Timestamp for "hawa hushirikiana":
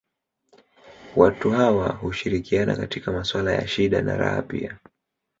1.51-2.75